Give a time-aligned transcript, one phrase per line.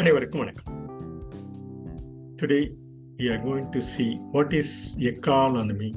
[0.00, 0.70] அனைவருக்கும் வணக்கம்
[2.40, 2.58] today
[3.18, 4.70] we are going to see what is
[5.12, 5.90] economy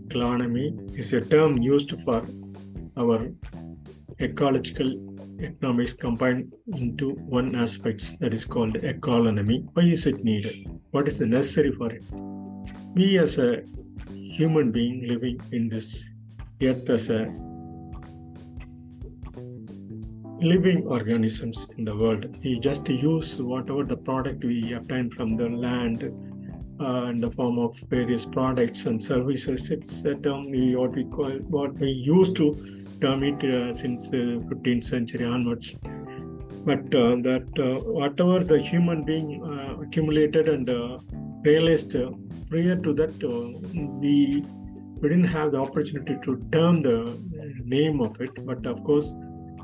[0.00, 0.66] economy
[1.02, 2.18] is a term used for
[3.02, 3.18] our
[4.26, 4.90] ecological
[5.48, 6.44] economics combined
[6.82, 7.06] into
[7.38, 10.58] one aspect that is called economy why is it needed
[10.94, 12.04] what is necessary for it
[12.98, 13.52] we as a
[14.38, 15.88] human being living in this
[16.70, 17.22] earth as a
[20.39, 22.35] living organisms in the world.
[22.43, 26.03] We just use whatever the product we obtain from the land
[26.79, 29.71] uh, in the form of various products and services.
[29.71, 34.09] It's a term we, what we call what we used to term it uh, since
[34.09, 35.75] the 15th century onwards.
[36.65, 40.99] But uh, that uh, whatever the human being uh, accumulated and uh,
[41.43, 42.11] realized uh,
[42.49, 43.59] prior to that, uh,
[44.01, 44.43] we
[44.99, 47.17] we didn't have the opportunity to term the
[47.63, 48.31] name of it.
[48.45, 49.13] But of course,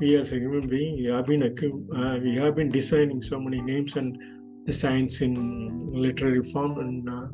[0.00, 0.96] we as a human being.
[0.96, 4.18] We have been uh, we have been designing so many names and
[4.66, 7.26] designs in literary form and uh,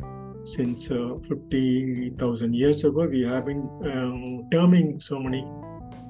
[0.44, 5.44] since uh, 50000 years ago we have been um, terming so many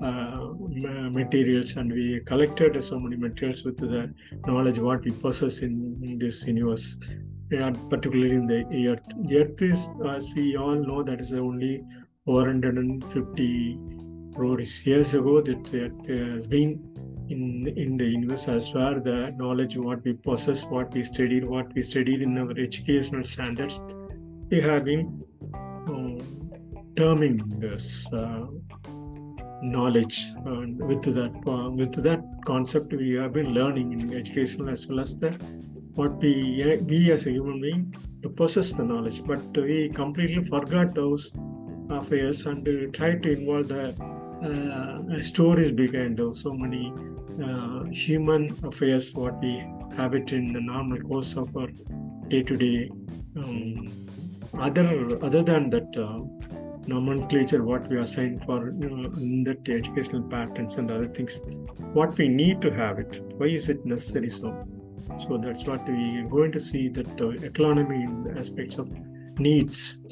[0.02, 0.48] uh,
[1.10, 4.12] materials and we collected so many materials with the
[4.46, 6.96] knowledge what we possess in, in this universe.
[7.52, 9.04] And particularly in the earth.
[9.26, 11.82] The earth is as we all know that is only
[12.24, 13.78] 450
[14.86, 15.66] years ago that
[16.08, 16.70] has been
[17.28, 21.72] in in the universe as far the knowledge what we possess what we studied what
[21.74, 23.80] we studied in our educational standards
[24.48, 25.22] they have been
[25.88, 26.18] um,
[26.96, 28.46] terming this uh,
[29.62, 34.86] knowledge and with that uh, with that concept we have been learning in educational as
[34.86, 35.30] well as the
[35.94, 36.32] what we
[36.88, 39.24] we as a human being to possess the knowledge.
[39.24, 41.32] But we completely forgot those
[41.90, 43.94] affairs and uh, try to involve the
[44.42, 46.42] uh, stories behind those.
[46.42, 46.92] So many
[47.42, 49.64] uh, human affairs what we
[49.96, 51.68] have it in the normal course of our
[52.28, 52.90] day-to-day
[53.36, 54.06] um,
[54.58, 56.20] other other than that uh,
[56.86, 61.40] nomenclature what we assign for you know, in that educational patterns and other things
[61.92, 64.66] what we need to have it why is it necessary so?
[65.18, 68.06] So that's what we are going to see that economy
[68.36, 68.90] aspects of
[69.38, 70.02] needs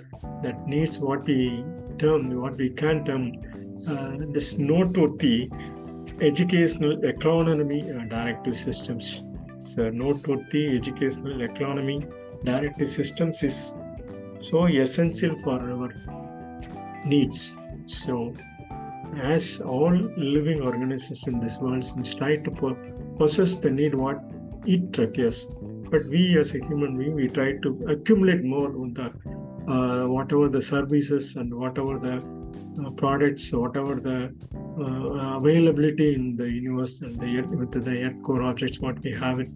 [0.42, 1.64] that needs what we
[1.98, 3.32] term what we can term
[3.88, 5.50] uh, this noteworthy
[6.20, 9.24] educational economy uh, directive systems.
[9.58, 12.06] So noteworthy educational economy
[12.44, 13.74] directive systems is
[14.40, 15.92] so essential for our
[17.04, 17.52] needs.
[17.86, 18.32] So
[19.16, 21.84] as all living organisms in this world
[22.18, 22.76] try to
[23.18, 24.20] possess the need what
[24.66, 25.46] it requires.
[25.90, 29.12] But we as a human being we try to accumulate more with the
[29.72, 32.22] uh, whatever the services and whatever the
[32.84, 34.32] uh, products whatever the
[34.80, 39.12] uh, availability in the universe and the earth, with the earth core objects what we
[39.12, 39.50] have it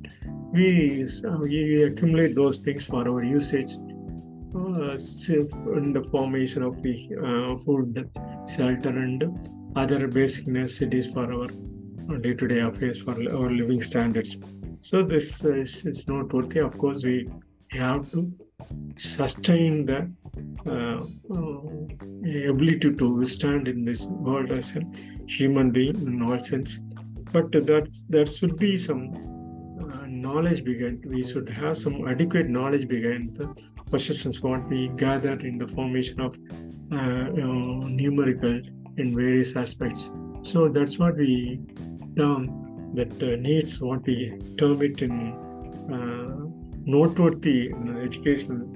[0.53, 3.73] we, uh, we accumulate those things for our usage
[4.55, 4.99] uh,
[5.79, 8.11] in the formation of the uh, food
[8.55, 9.25] shelter and
[9.77, 11.47] other basic necessities for our
[12.19, 14.37] day-to-day affairs for our living standards.
[14.83, 17.29] So this is, is noteworthy of course we
[17.71, 18.31] have to
[18.97, 20.11] sustain the
[20.67, 24.83] uh, uh, ability to withstand in this world as a
[25.27, 26.79] human being in all sense.
[27.33, 29.13] But that there should be some
[29.81, 31.05] uh, knowledge behind.
[31.07, 33.55] We should have some adequate knowledge behind the
[33.91, 36.37] possessions what we gather in the formation of
[36.93, 37.29] uh,
[38.01, 38.61] numerical
[38.99, 40.11] in various aspects.
[40.43, 41.61] So that's what we
[42.17, 42.63] term
[42.95, 45.33] that uh, needs what we term it in
[45.91, 47.73] uh, noteworthy
[48.03, 48.69] educational.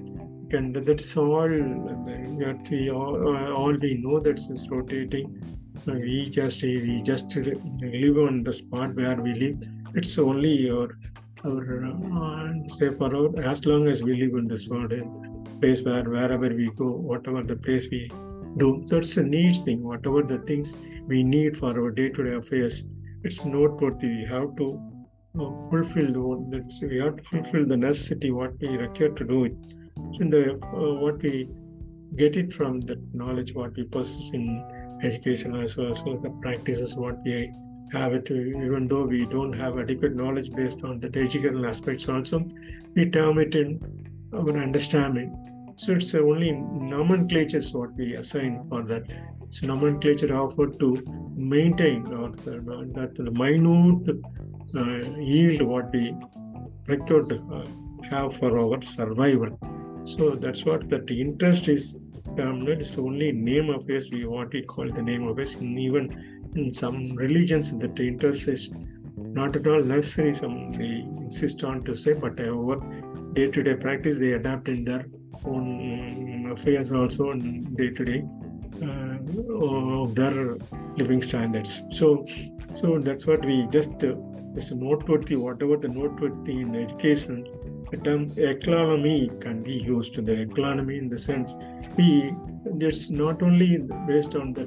[0.53, 5.43] And that's all that we all, all we know that is rotating.
[5.87, 9.59] We just we just live on the spot where we live.
[9.95, 10.97] It's only our
[11.45, 14.93] our uh, say for our as long as we live in this world
[15.61, 18.09] place where wherever we go whatever the place we
[18.57, 19.83] do that's a needs thing.
[19.83, 20.75] Whatever the things
[21.07, 22.87] we need for our day-to-day affairs
[23.25, 24.09] it's noteworthy.
[24.09, 24.81] We have to
[25.41, 26.13] uh, fulfill
[26.51, 29.57] the, we have to fulfill the necessity what we require to do it.
[30.21, 31.49] In the uh, what we
[32.17, 34.45] get it from the knowledge what we possess in
[35.03, 37.53] education as well as the practices what we
[37.93, 42.47] have it even though we don't have adequate knowledge based on the educational aspects also
[42.95, 43.81] we term it in
[44.33, 45.29] our understanding.
[45.77, 49.05] So it's only nomenclatures what we assign for that.
[49.51, 51.03] So nomenclature offered to
[51.35, 52.53] maintain or the,
[52.95, 54.56] that the minute uh,
[55.19, 56.15] yield what we
[56.89, 57.67] to uh,
[58.11, 59.51] have for our survival
[60.05, 61.99] so that's what that interest is
[62.37, 64.11] termed it's only name of us.
[64.11, 65.55] we what we call the name of us.
[65.55, 66.05] and even
[66.55, 68.71] in some religions that interest is
[69.17, 70.91] not at all necessary some the
[71.25, 72.77] insist on to say, but however,
[73.35, 75.07] day-to-day practice they adapt in their
[75.45, 77.33] own affairs also
[77.81, 78.25] day-to-day
[78.83, 79.17] uh,
[80.03, 80.57] of their
[80.97, 81.83] living standards.
[81.91, 82.27] So,
[82.75, 84.15] so that's what we just uh,
[84.57, 87.47] this noteworthy, whatever the noteworthy in education,
[87.91, 90.15] the term economy can be used.
[90.31, 91.55] The economy in the sense
[91.97, 92.35] we
[92.87, 94.65] it's not only based on the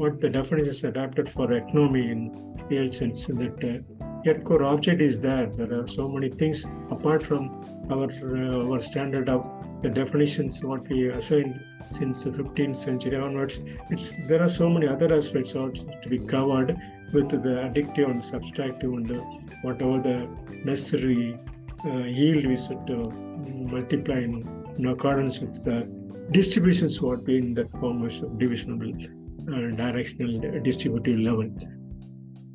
[0.00, 2.20] what the definition is adapted for economy in
[2.68, 5.46] real sense that uh, yet core object is there.
[5.46, 7.48] There are so many things apart from
[7.94, 9.48] our uh, our standard of
[9.82, 11.58] the definitions what we assigned
[11.92, 13.60] since the 15th century onwards.
[13.90, 16.76] It's there are so many other aspects also to be covered
[17.12, 19.20] with the additive and subtractive and uh,
[19.62, 20.28] whatever the
[20.64, 21.38] necessary
[21.84, 23.08] uh, yield we should uh,
[23.76, 24.46] multiply in,
[24.76, 25.88] in, accordance with the
[26.32, 31.48] distributions what we in that form of divisional uh, directional distributive level.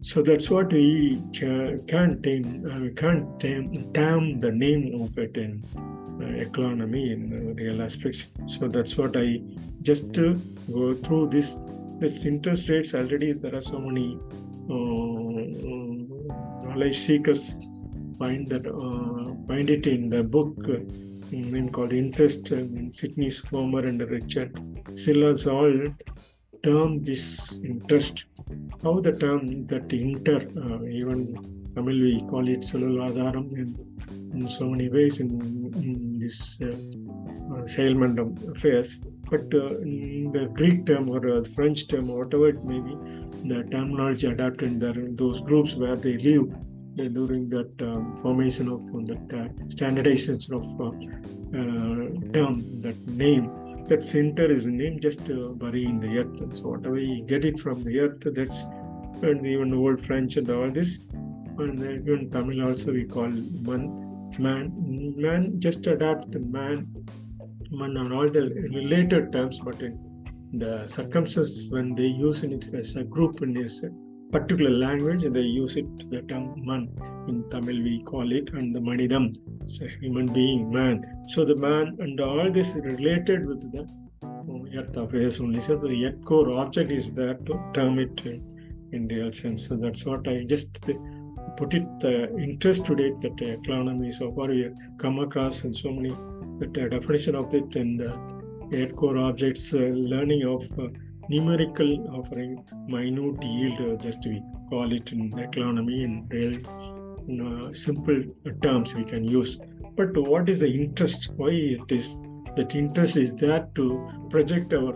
[0.01, 5.63] So that's what we can't tame, uh, can't tame, the name of it in
[6.21, 8.27] uh, economy in uh, real aspects.
[8.47, 9.41] So that's what I
[9.81, 10.33] just uh,
[10.71, 11.55] go through this.
[11.99, 14.19] This interest rates already there are so many
[16.65, 17.59] knowledge seekers
[18.19, 18.65] find that
[19.47, 20.57] find it in the book
[21.31, 24.51] in called interest in Sidney Homer and Richard
[24.93, 25.73] Sylla's all
[26.63, 28.25] term this interest.
[28.83, 31.19] How the term that inter uh, even
[31.75, 33.69] Tamil we call it Sulaladaram in,
[34.33, 35.31] in so many ways in,
[35.85, 36.67] in this uh,
[37.55, 37.65] uh,
[38.51, 38.99] affairs.
[39.29, 39.69] But uh,
[40.35, 42.95] the Greek term or uh, French term or whatever it may be
[43.47, 46.53] the terminology adapted in there, those groups where they live
[46.99, 50.91] uh, during that um, formation of that uh, standardization of uh,
[52.33, 53.49] term, that name.
[53.87, 55.25] That center is named just
[55.59, 56.39] buried in the earth.
[56.39, 58.65] And so whatever you get it from the earth, that's
[59.21, 61.05] and even old French and all this.
[61.57, 63.83] And even Tamil also we call man,
[64.39, 64.71] man,
[65.17, 66.87] man just adapt the man,
[67.71, 70.12] man on all the related terms, but in
[70.53, 73.83] the circumstances when they use it as a group in this
[74.31, 76.89] particular language, they use it the term man.
[77.27, 81.03] In Tamil, we call it and the manidam, it's a human being, man.
[81.29, 83.87] So the man and all this related with the
[84.23, 85.59] oh, earth affairs only.
[85.61, 89.67] So the earth core object is there to term it in real sense.
[89.69, 90.81] So that's what I just
[91.57, 96.09] put it the interest today that economy so far we come across and so many
[96.59, 98.42] the definition of it and the
[98.95, 100.87] core objects, uh, learning of uh,
[101.29, 106.59] numerical offering minute yield, uh, just we call it in economy in real
[107.27, 108.23] in, simple
[108.61, 109.59] terms we can use.
[109.95, 111.31] But what is the interest?
[111.35, 112.15] Why it is
[112.55, 114.93] that interest is there to project our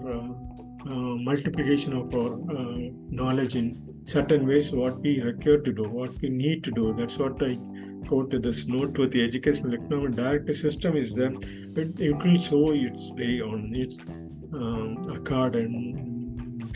[0.85, 2.37] multiplication of our
[3.09, 6.93] knowledge in certain ways what we require to do, what we need to do.
[6.93, 7.57] That's what I
[8.07, 11.33] quote this note with the educational economic directive system is that
[11.75, 13.97] it, it will show its way on its
[14.53, 16.17] um, card in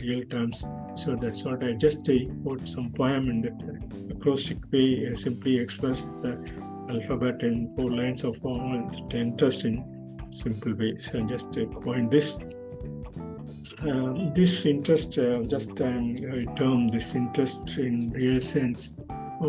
[0.00, 0.64] real terms.
[0.94, 6.04] So that's what I just uh, some poem in that acrostic way, uh, simply express
[6.22, 6.32] the
[6.90, 9.84] alphabet in four lines of all interest in
[10.30, 10.98] simple way.
[10.98, 12.38] So I just uh, point this.
[13.80, 18.90] Um, this interest, uh, just um, term this interest in real sense,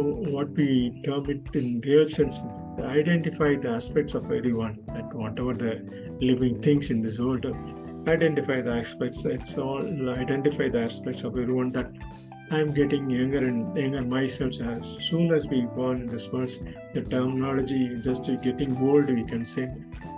[0.01, 2.41] what we term it in real sense,
[2.79, 7.45] identify the aspects of everyone, that whatever the living things in this world,
[8.07, 11.91] identify the aspects, it's all identify the aspects of everyone that
[12.51, 14.53] I'm getting younger and younger myself.
[14.62, 16.51] As soon as we born in this world,
[16.93, 19.69] the terminology just getting old, we can say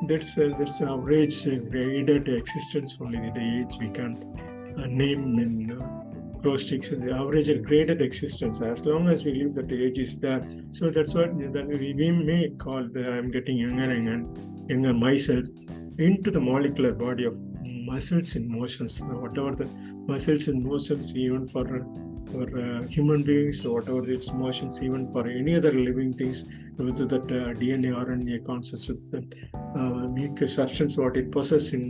[0.08, 4.24] that's uh, that's average graded existence only the age we can't
[4.77, 6.04] uh, name in uh,
[6.46, 8.62] the average graded existence.
[8.62, 10.42] As long as we live that age is there.
[10.72, 15.46] So that's what that we, may call i'm getting younger and younger myself
[15.98, 19.02] into the molecular body of muscles and motions.
[19.02, 19.70] Whatever the
[20.08, 21.66] muscles and motions even for
[22.32, 26.46] for uh, human beings whatever its motions even for any other living things
[26.78, 29.22] with that uh, dna rna concepts with the
[29.82, 31.84] uh, substance what it possesses in,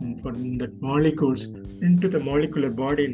[0.00, 1.46] in, for that molecules
[1.82, 3.06] into the molecular body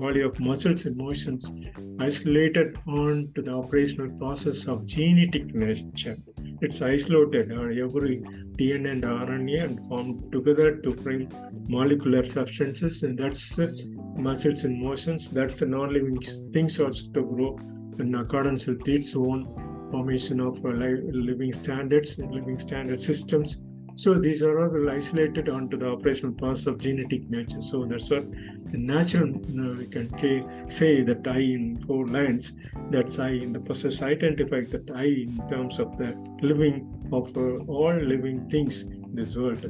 [0.00, 1.52] body of muscles and motions
[2.00, 6.16] isolated on to the operational process of genetic nature.
[6.62, 8.22] It's isolated, or uh, every
[8.58, 11.28] DNA and RNA and formed together to frame
[11.68, 13.68] molecular substances, and that's uh,
[14.16, 15.30] muscles and motions.
[15.30, 16.20] That's the non-living
[16.52, 17.58] things also to grow
[17.98, 19.44] in accordance with its own
[19.90, 23.60] formation of uh, living standards and living standard systems
[23.96, 27.60] So these are all isolated onto the operational parts of genetic nature.
[27.60, 28.30] So that's what
[28.70, 32.56] the natural, we can say that I in four lands,
[32.90, 37.64] that's I in the process identify that I in terms of the living of uh,
[37.66, 39.64] all living things in this world.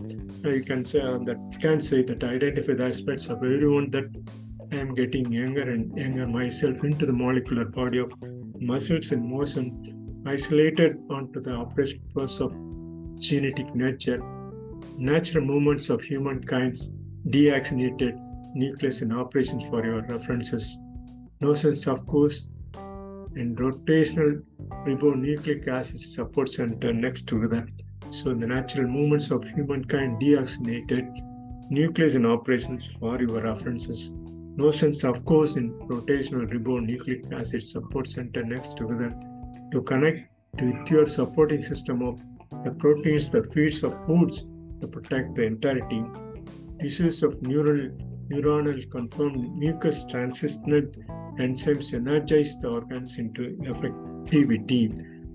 [0.44, 4.04] I can say uh, that can say that I identify the aspects of everyone that
[4.72, 8.12] I am getting younger and younger myself into the molecular body of
[8.60, 12.69] muscles in motion, isolated onto the operational process of
[13.20, 14.22] genetic nature,
[14.96, 16.90] natural movements of humankind's
[17.28, 18.18] deoxygenated
[18.54, 20.78] nucleus in operations for your references.
[21.40, 22.46] Notions of course
[23.36, 24.42] and rotational
[24.86, 27.68] ribonucleic acid support center next to that.
[28.10, 34.10] So the natural movements of humankind deoxygenated nucleus in operations for your references.
[34.56, 39.14] Notions of course in rotational ribonucleic acid support center next to that
[39.72, 40.28] to connect
[40.60, 42.20] with your supporting system of
[42.64, 44.46] the proteins that feeds of foods
[44.80, 46.02] to protect the entirety.
[46.80, 47.90] Tissues of neural
[48.30, 50.82] neuronal confirmed mucus transitional
[51.38, 54.84] enzymes energize the organs into effectivity.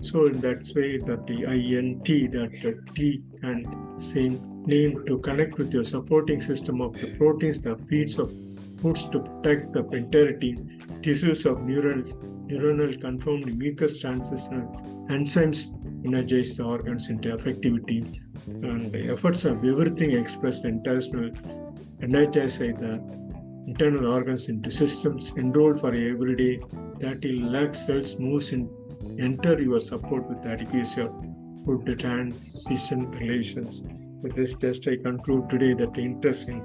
[0.00, 5.58] So in that way that the INT, that the T and same name to connect
[5.58, 8.32] with your supporting system of the proteins that feeds of
[8.80, 10.56] foods to protect the entirety,
[11.02, 12.02] tissues of neural
[12.48, 14.66] neuronal confirmed mucus transitional
[15.10, 15.72] enzymes
[16.04, 21.30] energize the organs into effectivity and the efforts of everything expressed international
[22.02, 23.00] energize the
[23.66, 26.60] internal organs into systems enrolled for everyday
[27.00, 28.68] 30 lakh cells moves in
[29.18, 31.12] enter your support with adequacy of
[31.64, 33.82] food transition relations.
[34.22, 36.58] With this test, I conclude today that the interest in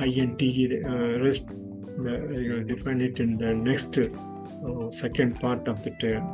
[0.00, 0.42] INT
[0.86, 6.24] uh, rest, uh, you define it in the next uh, second part of the term.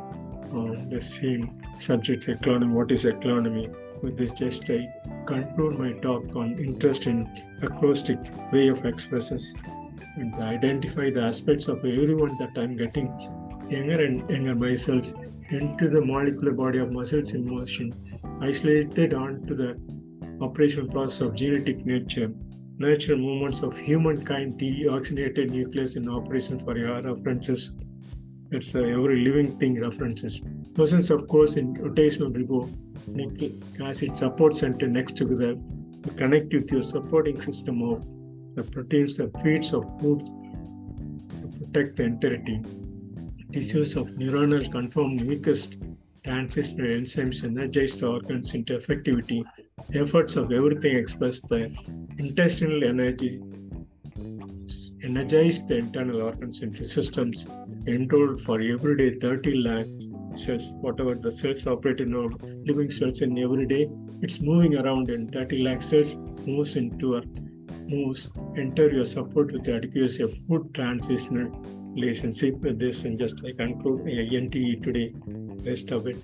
[0.53, 2.71] Uh, the same subject, economy.
[2.73, 3.69] What is economy?
[4.03, 4.87] With this, just I
[5.25, 7.27] conclude my talk on interest in
[7.61, 8.19] acrostic
[8.51, 9.55] way of expressions
[10.17, 13.07] and identify the aspects of everyone that I'm getting
[13.69, 15.11] younger and younger myself
[15.49, 17.91] into the molecular body of muscles in motion,
[18.41, 19.79] isolated onto the
[20.41, 22.31] operational process of genetic nature,
[22.77, 27.75] natural movements of humankind deoxygenated nucleus in operation for your references.
[28.53, 30.39] It's uh, every living thing references.
[30.75, 35.59] Presence, of course, in rotational ribonucleic acid support center next to the
[36.17, 38.05] connect with your supporting system of
[38.55, 40.29] the proteins that feeds of foods
[41.41, 42.61] to protect the entirety
[43.53, 45.69] tissues of neuronal conformed mucus
[46.23, 49.43] transistor enzymes energize the organs into effectivity.
[49.93, 51.61] Efforts of everything express the
[52.17, 53.41] intestinal energy
[55.03, 57.45] energize the internal organs into systems
[57.87, 59.87] enrolled for everyday 30 lakh
[60.35, 62.29] cells, whatever the cells operate in our
[62.65, 63.89] living cells in every day,
[64.21, 67.23] it's moving around in 30 lakh cells, moves into our
[67.87, 71.49] moves, enter your support with the adequacy of food transitional
[71.95, 72.55] relationship.
[72.61, 75.13] With this and just I conclude INTE today,
[75.65, 76.17] rest of it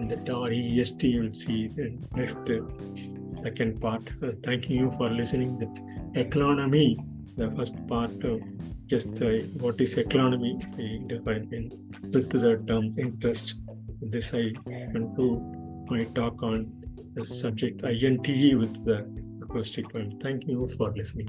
[0.00, 4.02] in the REST you'll see the next uh, second part.
[4.22, 5.58] Uh, thanking you for listening.
[5.58, 6.98] The economy,
[7.36, 8.40] the first part of
[8.86, 11.70] just uh, what is economy, we define in
[12.02, 13.54] with the term interest.
[14.00, 14.52] This I
[14.92, 15.42] conclude
[15.90, 16.72] my talk on
[17.14, 18.98] the subject INTE with the
[19.42, 20.18] acrostic one.
[20.20, 21.28] Thank you for listening.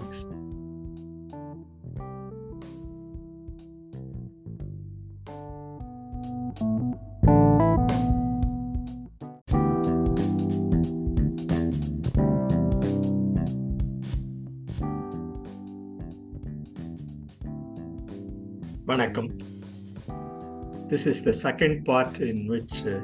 [20.97, 23.01] This is the second part in which uh,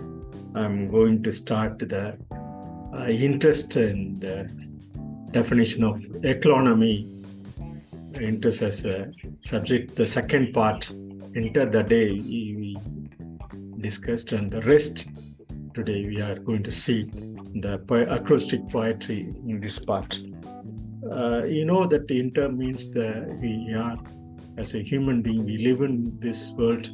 [0.56, 2.18] I'm going to start the
[2.92, 4.50] uh, interest in the
[5.30, 7.08] definition of economy
[8.20, 9.96] interest as a subject.
[9.96, 10.90] The second part,
[11.36, 12.76] enter the day, we
[13.80, 15.10] discussed, and the rest
[15.76, 20.20] today we are going to see the acrostic poetry in this part.
[21.12, 24.00] Uh, you know that inter means that we are
[24.58, 26.90] as a human being, we live in this world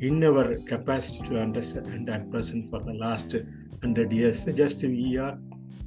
[0.00, 4.44] in our capacity to understand at present for the last 100 years.
[4.46, 5.38] Just we are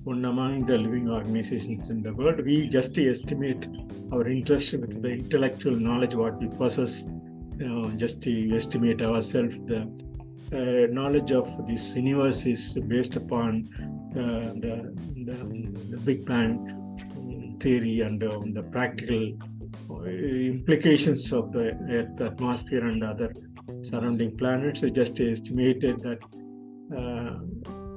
[0.04, 2.44] one among the living organizations in the world.
[2.46, 3.68] We just estimate
[4.14, 7.06] our interest with the intellectual knowledge what we possess,
[7.58, 9.58] you know, just to estimate ourselves.
[9.66, 9.82] The
[10.54, 13.68] uh, knowledge of this universe is based upon
[14.14, 14.28] the,
[14.64, 14.76] the,
[15.26, 15.38] the,
[15.92, 19.38] the Big Bang theory and uh, the practical
[20.06, 23.34] implications of the Earth atmosphere and other
[23.82, 24.82] surrounding planets.
[24.82, 26.20] We just estimated that
[26.96, 27.40] uh,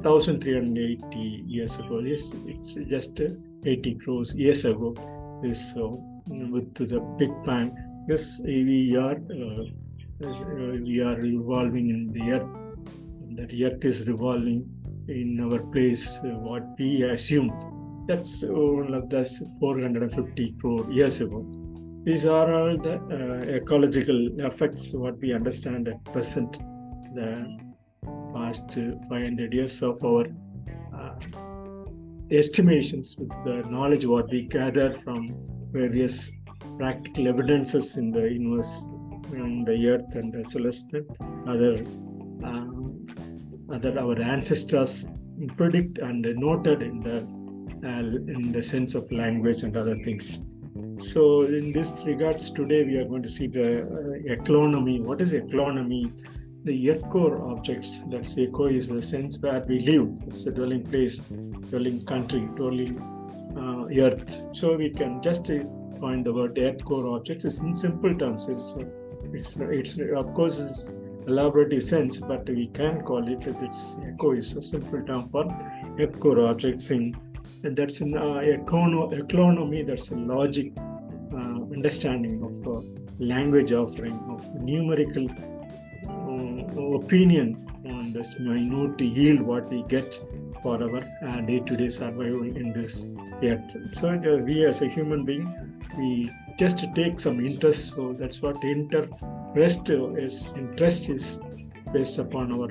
[0.03, 2.01] 1380 years ago.
[2.05, 3.21] It's, it's just
[3.65, 4.95] 80 crores years ago.
[5.43, 5.89] This uh,
[6.29, 9.65] with the Big Bang, this we are uh,
[10.21, 12.49] we are revolving in the earth.
[13.37, 14.69] That earth is revolving
[15.09, 16.19] in our place.
[16.19, 17.51] Uh, what we assume
[18.07, 21.47] that's of that's 450 crore years ago.
[22.03, 26.59] These are all the uh, ecological effects what we understand at present.
[27.15, 27.59] The
[28.35, 30.27] past 500 years of our
[30.97, 31.19] uh,
[32.31, 35.29] estimations with the knowledge what we gather from
[35.73, 36.31] various
[36.79, 38.87] practical evidences in the universe
[39.33, 41.05] and the earth and as well as the
[41.47, 41.85] other
[42.45, 45.07] uh, other our ancestors
[45.57, 47.19] predict and noted in the
[47.89, 48.03] uh,
[48.35, 50.45] in the sense of language and other things
[51.01, 56.13] so in this regards today we are going to see the uh, what is ecolonomy?
[56.65, 60.09] The earth core objects that's eco is the sense where we live.
[60.27, 63.01] It's a dwelling place dwelling country dwelling
[63.57, 64.43] uh, earth.
[64.53, 65.47] So we can just
[66.01, 68.49] find the word earth core objects it's in simple terms.
[68.49, 68.75] It's
[69.33, 70.91] it's, it's of course it's
[71.27, 75.47] elaborative sense but we can call it it's eco is a simple term for
[75.99, 77.15] earth core objects in
[77.63, 80.73] and that's in uh, econo, economy that's a logic.
[80.79, 80.90] uh,
[81.77, 82.81] understanding of uh,
[83.19, 85.27] language offering of numerical
[86.09, 90.21] uh, opinion on this minute yield what we get
[90.63, 93.07] for our uh, day-to-day survival in this
[93.43, 93.77] earth.
[93.93, 95.47] So we as a human being
[95.97, 101.41] we just take some interest so that's what interest is interest is
[101.93, 102.69] based upon our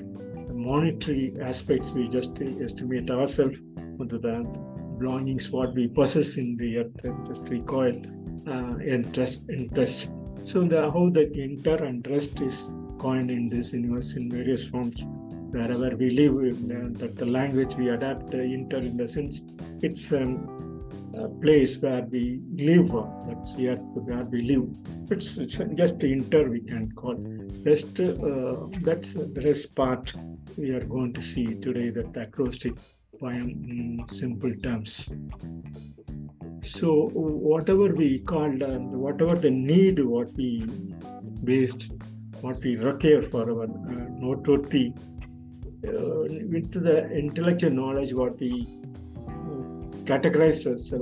[0.53, 1.91] monetary aspects.
[1.93, 3.57] We just estimate ourselves
[3.99, 4.43] into the
[4.99, 7.61] belongings what we possess in the earth just we
[8.47, 10.11] uh, interest interest.
[10.43, 15.05] So the how the inter and is coined in this universe in various forms.
[15.51, 19.41] Wherever we live uh, that the language we adapt uh, inter in the sense
[19.81, 20.79] it's um,
[21.15, 22.91] a place where we live
[23.27, 24.67] that's here where we live.
[25.09, 27.15] It's, it's just inter we can call.
[27.65, 30.13] Rest uh, that's the rest part
[30.55, 32.73] we are going to see today that the acrostic
[33.19, 35.09] poem in simple terms
[36.61, 40.65] so whatever we called uh, whatever the need what we
[41.43, 41.93] based
[42.41, 44.93] what we require for our uh, noteworthy
[45.87, 48.67] uh, with the intellectual knowledge what we
[50.05, 50.99] categorized as uh,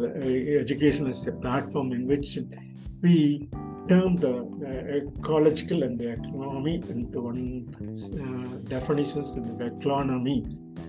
[0.64, 2.38] education as a platform in which
[3.02, 3.48] we
[3.90, 7.44] term the uh, ecological and the economy into one
[7.82, 10.40] uh, definitions in the economy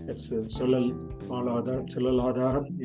[0.07, 0.87] that's uh, solal
[1.94, 2.18] solal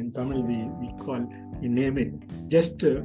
[0.01, 1.21] in Tamil we, we call
[1.61, 2.13] we name it
[2.55, 3.01] just uh,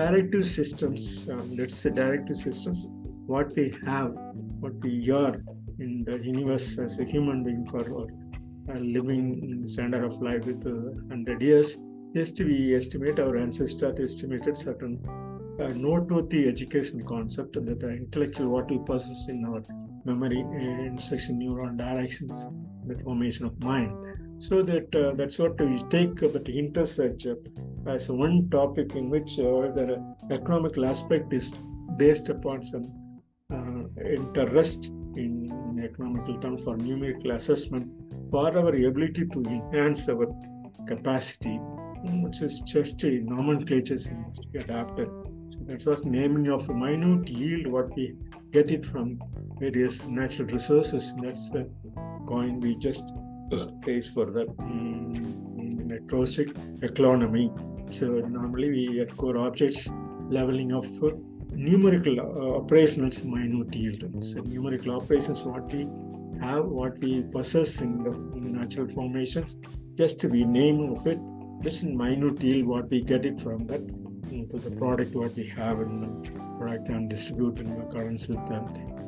[0.00, 2.88] directive systems um, let's say directive systems
[3.26, 4.10] what we have
[4.60, 5.36] what we are
[5.78, 8.06] in the universe as a human being for our
[8.68, 10.70] uh, living standard of life with uh,
[11.08, 11.76] 100 years.
[12.14, 14.94] Just we estimate our ancestors estimated certain
[15.60, 19.62] uh, noteworthy education concept that the intellectual what we possess in our
[20.04, 22.46] memory and section neuron directions
[22.86, 23.92] the formation of mind.
[24.38, 29.08] So that uh, that's what we take uh, that intersect uh, as one topic in
[29.08, 31.54] which uh, the economical aspect is
[31.96, 32.84] based upon some
[33.50, 37.90] uh, interest in economical terms for numerical assessment
[38.30, 40.26] for our ability to enhance our
[40.86, 41.58] capacity
[42.22, 43.96] which is just a nomenclature
[44.26, 45.08] must be adapted.
[45.50, 48.14] So that's what naming of minute yield what we
[48.52, 49.20] get it from
[49.58, 51.14] various natural resources.
[51.22, 51.70] That's the
[52.26, 53.12] coin we just
[53.82, 55.46] place for the um,
[56.82, 57.52] economy.
[57.90, 59.88] So normally we at core objects
[60.28, 61.10] leveling of uh,
[61.52, 64.02] numerical uh, operations minute yield.
[64.24, 65.86] So numerical operations what we
[66.40, 69.58] have, what we possess in the, in the natural formations,
[69.94, 71.20] just to be name of it,
[71.62, 73.82] just in minute yield what we get it from that
[74.32, 78.56] into the product what we have in the product and distribute in accordance with the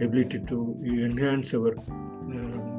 [0.04, 2.77] ability to enhance our um,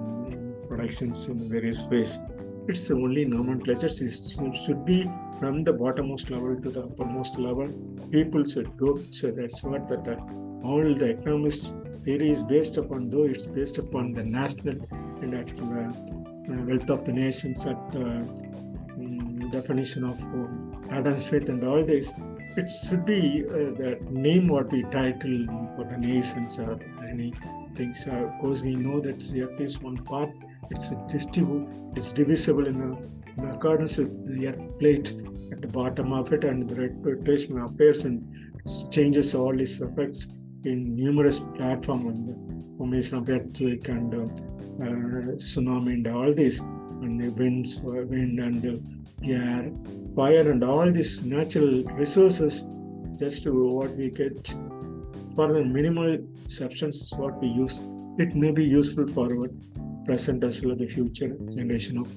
[0.79, 2.19] productions in various ways.
[2.67, 3.89] It's only nomenclature.
[3.89, 7.67] system should be from the bottommost level to the uppermost level.
[8.11, 8.99] People should go.
[9.11, 13.09] So that's what that uh, all the economist theory is based upon.
[13.09, 14.77] Though it's based upon the national
[15.21, 21.21] and at the uh, wealth of the nations at the um, definition of uh, Adam
[21.21, 22.13] Smith and all this.
[22.57, 27.93] It should be uh, the name what we title for the nations or anything.
[27.93, 30.29] So, of course, we know that earth is one part
[30.71, 35.13] it's distribu- it's divisible in, a, in accordance with the plate
[35.51, 38.23] at the bottom of it and the rotation appears and
[38.91, 40.27] changes all these effects
[40.65, 44.23] in numerous platforms on the formation of earthquake and uh,
[44.83, 46.59] uh, tsunami and all this
[47.01, 48.81] and the winds, uh, wind and the
[49.23, 49.71] air,
[50.15, 52.65] fire, and all these natural resources,
[53.17, 54.53] just to what we get
[55.35, 56.17] for the minimal
[56.47, 57.81] substance what we use.
[58.17, 59.27] It may be useful for
[60.09, 62.07] present as well as the future generation of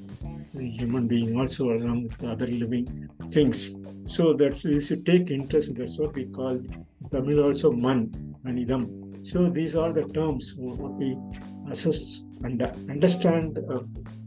[0.80, 2.86] human being also along with other living
[3.30, 3.76] things.
[4.06, 5.74] So that's we should take interest.
[5.78, 6.60] That's what we call
[7.12, 8.00] Tamil also man
[8.44, 8.84] manidam.
[9.30, 11.10] So these are the terms what we
[11.70, 12.00] assess
[12.46, 12.62] and
[12.94, 13.82] understand uh,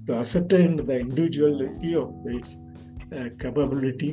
[0.08, 2.51] to ascertain the individuality of its
[3.17, 4.12] uh, capability.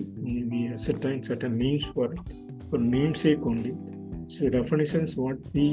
[0.53, 2.09] We ascertain certain names for
[2.71, 3.75] for namesake only.
[4.35, 5.67] So definitions what we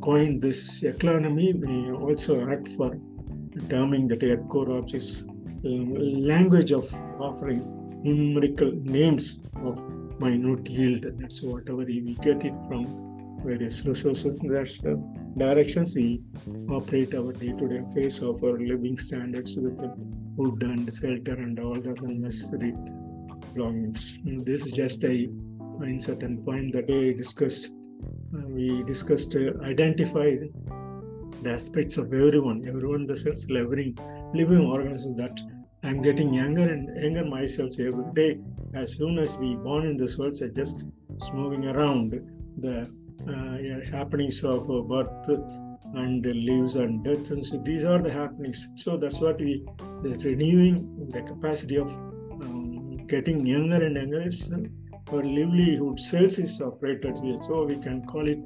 [0.00, 2.98] coined this economy, we eh, also act for
[3.68, 5.24] terming that a core objects
[5.64, 5.84] eh,
[6.32, 7.62] language of offering
[8.02, 9.80] numerical names of
[10.20, 11.04] minute yield.
[11.18, 13.06] That's whatever we get it from
[13.44, 14.40] various resources.
[14.42, 14.94] That's the
[15.36, 16.22] directions we
[16.70, 19.94] operate our day-to-day affairs of our living standards with the
[20.36, 22.74] food and shelter and all the necessary
[23.54, 24.18] belongings.
[24.24, 25.28] This is just a
[25.82, 27.75] in certain point that I discussed.
[28.34, 30.36] Uh, we discussed uh, identify
[31.42, 33.96] the aspects of everyone, everyone, the sense living
[34.34, 35.38] living organisms that
[35.84, 38.38] I'm getting younger and younger myself every day.
[38.74, 40.88] As soon as we born in this world, so just
[41.32, 42.20] moving around
[42.58, 42.90] the
[43.28, 45.28] uh, happenings of birth
[45.94, 48.66] and lives and deaths, and so these are the happenings.
[48.74, 49.64] So that's what we
[50.02, 51.88] the renewing the capacity of
[52.42, 54.22] um, getting younger and younger.
[54.22, 54.52] It's
[55.12, 58.38] our livelihood cells is operated here, so we can call it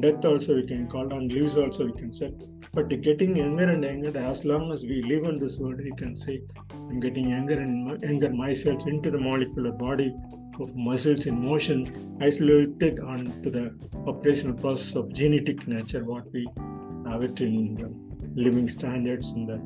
[0.00, 0.24] death.
[0.24, 1.56] Also, we can call it on lives.
[1.56, 2.32] Also, we can say
[2.74, 6.16] but getting younger and younger, as long as we live on this world, we can
[6.16, 10.12] say, I'm getting younger and younger myself into the molecular body
[10.60, 16.48] of muscles in motion, isolated onto the operational process of genetic nature, what we
[17.08, 19.58] have it in the living standards and the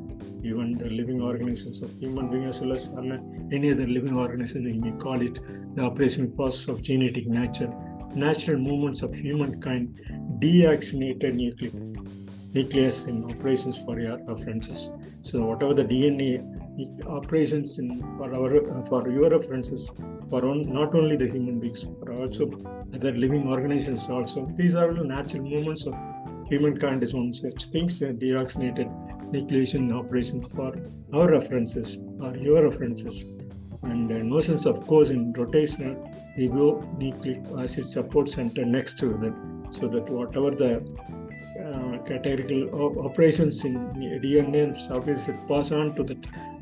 [0.46, 2.88] even the living organisms of human beings as well as
[3.52, 5.40] any other living organism, we may call it
[5.74, 7.72] the operational process of genetic nature,
[8.14, 10.00] natural movements of humankind,
[10.38, 11.72] deoxygenated nucleic
[12.54, 14.90] nucleus in operations for your references.
[15.22, 16.30] So whatever the DNA
[17.06, 19.90] operations in for our for your references
[20.30, 22.50] for on, not only the human beings but also
[22.94, 24.46] other living organisms also.
[24.56, 25.94] These are the natural movements of
[26.48, 28.02] humankind is one such things.
[28.02, 28.88] Uh, deoxygenated
[29.32, 30.74] nucleation operations for
[31.12, 33.24] our references or your references.
[33.82, 35.96] And uh, notions of course in rotational
[36.38, 39.34] ribonucleic acid support center next to that
[39.70, 40.76] so that whatever the
[41.64, 43.74] uh, categorical operations in
[44.22, 46.14] DNA is pass on to the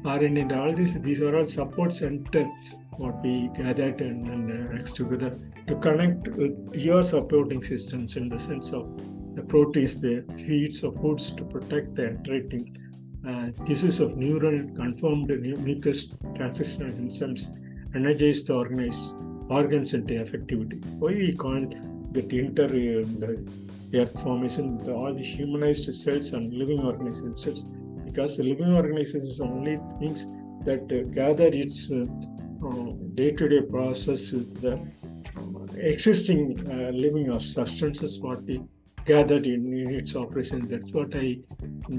[0.03, 1.01] RNA and all these.
[1.01, 2.49] These are all support center
[2.93, 8.39] what we gathered and, and uh, together to connect with your supporting systems in the
[8.39, 8.89] sense of
[9.37, 12.69] the proteins, the feeds of foods to protect the enteric
[13.29, 15.29] uh, tissues of neural confirmed
[15.67, 17.43] mucus transitional enzymes
[17.95, 19.13] energize the organize,
[19.49, 20.79] organs into effectivity.
[20.99, 23.05] Why we call it inter uh,
[23.91, 27.45] the earth formation, the, all these humanized cells and living organisms,
[28.05, 30.27] because the living organisms is only things
[30.65, 32.05] that uh, gather its uh,
[32.67, 34.81] uh, day-to-day process with the uh,
[35.77, 38.61] existing uh, living of substances what we
[39.07, 40.67] gathered in, in, its operation.
[40.69, 41.39] That's what I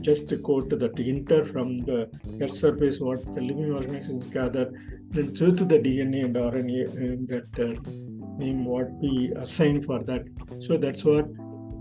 [0.02, 2.10] just quote that inter from the
[2.42, 4.72] earth surface what the living organisms gather,
[5.10, 10.26] then through to the DNA and RNA that uh, name what we assign for that.
[10.60, 11.28] So that's what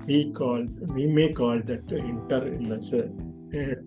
[0.07, 3.07] we call we may call that inter let's uh,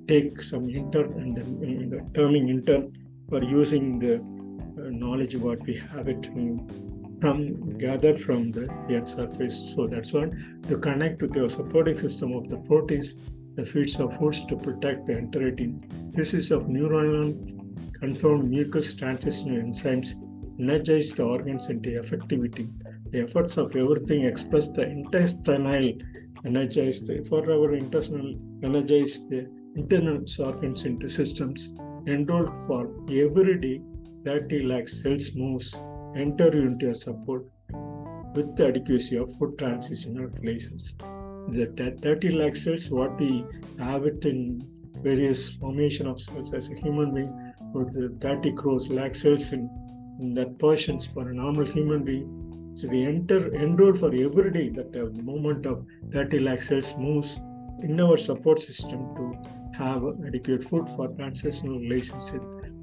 [0.08, 2.84] take some inter and then uh, terming inter
[3.30, 6.30] for using the uh, knowledge what we have it
[7.20, 9.74] from gathered from the earth surface.
[9.76, 10.32] So that's what
[10.68, 13.16] to connect with your supporting system of the proteins
[13.56, 15.58] the feeds of foods to protect the enteric
[16.14, 17.28] this is of neuronal
[18.00, 20.14] confirmed mucus transitional enzymes
[20.60, 22.70] energize the organs into effectivity.
[23.12, 25.94] The efforts of everything express the intestinal
[26.46, 29.42] energized for our intestinal energized the
[29.76, 31.74] internal organs into systems
[32.08, 33.82] enrolled for every day
[34.26, 35.76] 30 lakh cells moves
[36.16, 37.46] enter into your support
[38.36, 40.96] with the adequacy of food transitional relations.
[41.50, 43.46] The 30 lakh cells, what we
[43.80, 44.62] have it in
[45.02, 49.70] various formation of cells as a human being, or the 30 crores lakh cells in,
[50.20, 54.70] in that portions for a normal human being, so we enter enroll for every day
[54.70, 57.40] that uh, the moment of 30 lakh cells moves
[57.82, 59.36] in our support system to
[59.78, 62.42] have adequate food for transitional relationship.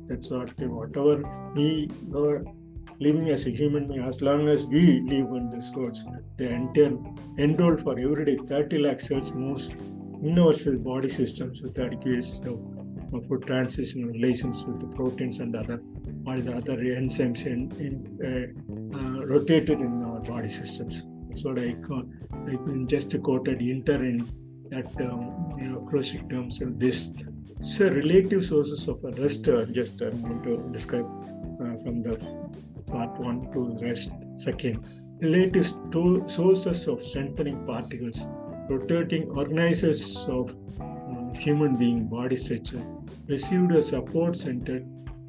[0.09, 1.23] That's what whatever
[1.55, 1.89] we
[2.99, 5.71] living as a human being, as long as we live on this
[6.37, 6.97] the entire
[7.39, 9.71] enroll for every day 30 lakh cells moves
[10.23, 12.27] in our body systems with adequate
[13.29, 15.81] for transition relations with the proteins and other
[16.27, 17.95] all the other enzymes in, in
[18.29, 21.05] uh, uh, rotated in our body systems.
[21.29, 22.03] That's what I call.
[22.33, 22.57] I
[22.87, 24.29] just quoted inter in
[24.71, 26.59] that um, you know acrostic terms.
[26.59, 27.13] So this
[27.63, 29.49] so relative sources of rest.
[29.49, 31.07] Uh, just I want to describe
[31.61, 32.19] uh, from the
[32.87, 34.85] part one to rest second.
[35.21, 38.27] latest two sources of strengthening particles,
[38.69, 42.85] rotating organizers of um, human being body structure,
[43.27, 44.83] received a support center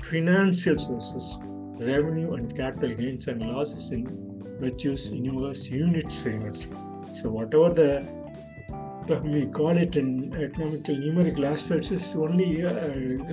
[0.04, 1.38] financial sources,
[1.80, 4.04] revenue and capital gains and losses in
[4.60, 6.68] virtuous universe unit segments.
[7.14, 8.18] So whatever the
[9.24, 12.74] we call it in economical numerical aspects is only uh,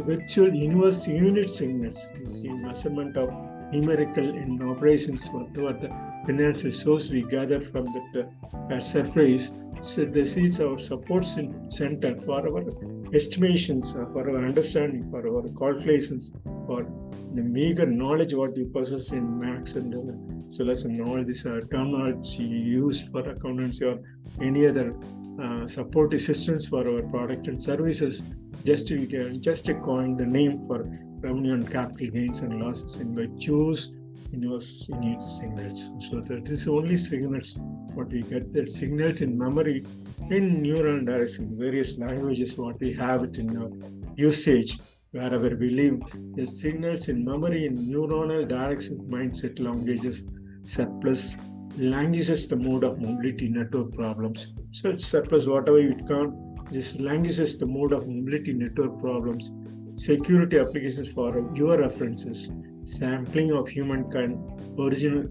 [0.04, 3.28] virtual universe unit segments, measurement of
[3.74, 5.88] numerical in operations, whatever the
[6.26, 8.28] financial source we gather from the
[8.70, 9.52] uh, surface.
[9.82, 11.26] So this is our support
[11.68, 12.64] center for our
[13.12, 16.30] estimations, uh, for our understanding, for our calculations,
[16.66, 16.86] for
[17.34, 21.60] the meager knowledge what you possess in maths and uh, so and all this uh,
[21.70, 23.98] terminology used for accountancy or
[24.40, 24.94] any other
[25.42, 28.22] uh, support systems for our product and services.
[28.64, 28.96] Just to
[29.38, 30.78] just to coin the name for
[31.20, 33.94] revenue and capital gains and losses and by choose
[34.32, 35.90] in your in your signals.
[36.08, 37.58] So that is only signals
[37.94, 38.52] what we get.
[38.52, 39.84] The signals in memory
[40.30, 43.70] in neural direction, various languages what we have it in our
[44.16, 44.78] usage
[45.10, 46.00] wherever we live.
[46.34, 50.24] The signals in memory in neuronal directions, mindset languages,
[50.64, 51.36] surplus
[51.76, 54.52] languages the mode of mobility network problems.
[54.72, 56.56] So surplus whatever you can.
[56.70, 59.52] This languages the mode of mobility network problems.
[59.96, 62.50] Security applications for your references.
[62.84, 64.38] Sampling of humankind.
[64.78, 65.28] Original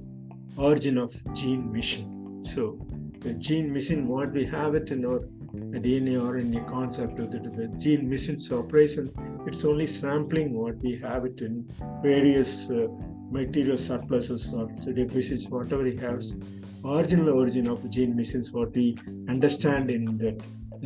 [0.58, 2.44] origin of gene mission.
[2.44, 2.80] So
[3.20, 5.20] the gene mission, what we have it in our
[5.54, 9.12] DNA or in a concept of the, the gene missions operation,
[9.46, 11.70] it's only sampling what we have it in
[12.02, 12.88] various uh,
[13.34, 16.36] material surpluses or deficits, whatever he has.
[16.86, 20.32] Original origin of gene missions, what we understand in the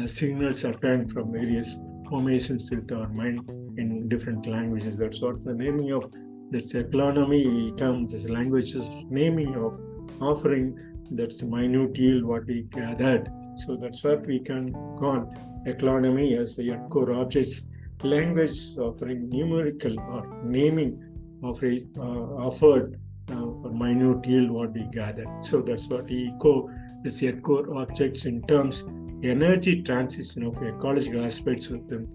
[0.02, 1.78] uh, signals obtained from various
[2.10, 4.98] formations with our mind in different languages.
[4.98, 6.12] That's what the naming of
[6.52, 9.80] this economy terms, this languages naming of
[10.22, 10.78] offering
[11.12, 13.30] that's minute yield what we gathered.
[13.56, 15.34] So that's what we can call
[15.66, 17.66] economy as the core objects
[18.04, 21.07] language offering numerical or naming
[21.44, 22.02] of a, uh,
[22.48, 25.28] offered uh, for minute yield what we gathered.
[25.42, 26.70] So that's what eco
[27.04, 28.86] is yet core objects in terms
[29.24, 32.08] energy transition of ecological aspects with the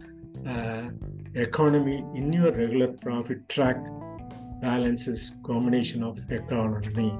[0.48, 0.90] uh,
[1.34, 3.76] economy in your regular profit track
[4.60, 7.10] balances combination of ecolonomy.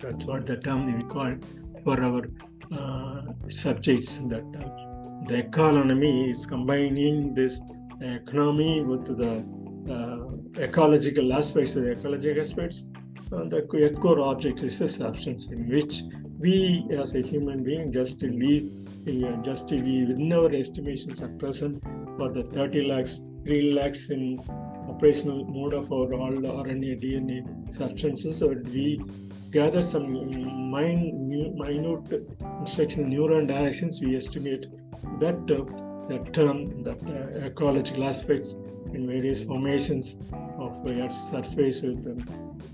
[0.00, 1.34] That's what the term we call
[1.82, 2.28] for our
[2.72, 7.60] uh, subjects that uh, the economy is combining this
[8.00, 9.44] economy with the
[9.92, 12.84] uh, ecological aspects the ecological aspects
[13.32, 13.62] uh, the
[14.00, 16.02] core object is a substance in which
[16.38, 18.64] we as a human being just live
[19.08, 21.82] uh, just live within our estimations at present
[22.16, 24.38] for the 30 lakhs 3 lakhs in
[24.88, 27.38] operational mode of our all RNA DNA
[27.72, 28.38] substances.
[28.38, 29.00] So we
[29.50, 32.24] gather some minute, minute
[32.60, 34.00] instruction neuron directions.
[34.00, 34.66] We estimate
[35.20, 35.64] that uh,
[36.08, 38.54] that term that uh, ecological aspects
[38.94, 40.18] in various formations
[40.66, 42.00] of Earth's surface with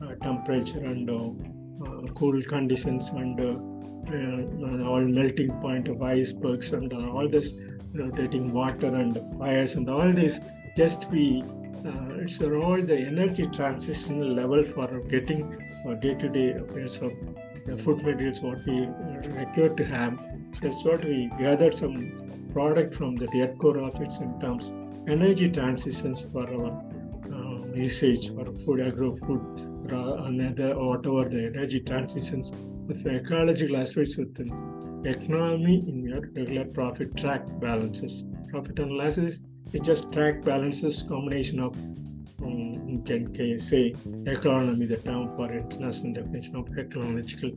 [0.02, 6.92] uh, temperature and uh, uh, cool conditions and uh, all melting point of icebergs and
[6.92, 7.55] all this
[7.94, 10.40] rotating water and fires and all this
[10.76, 11.44] just be
[11.85, 15.42] uh, it's all the energy transition level for getting
[15.87, 17.12] our day-to-day affairs of
[17.66, 18.87] the food materials what we
[19.38, 20.18] require to have.
[20.52, 21.96] So that's what we gathered some
[22.52, 24.70] product from the dead core objects in terms
[25.09, 26.91] energy transitions for our
[27.74, 32.52] usage for food, agro food, another whatever the energy transitions
[32.87, 38.24] with ecological aspects within economy in your regular profit track balances.
[38.50, 39.40] Profit analysis
[39.72, 41.74] it just track balances combination of
[42.42, 43.92] um, you can, can say
[44.24, 47.50] ecolonomy, the term for international definition of ecological